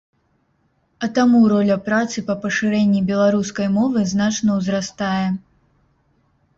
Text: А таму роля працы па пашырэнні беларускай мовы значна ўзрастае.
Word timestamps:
А 1.07 1.09
таму 1.17 1.41
роля 1.53 1.77
працы 1.91 2.25
па 2.31 2.37
пашырэнні 2.47 3.05
беларускай 3.13 3.67
мовы 3.77 4.07
значна 4.17 4.51
ўзрастае. 4.61 5.25